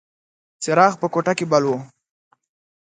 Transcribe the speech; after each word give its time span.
څراغ 0.63 0.93
په 1.01 1.07
کوټه 1.13 1.33
کې 1.37 1.45
بل 1.51 1.63
و. 1.67 1.71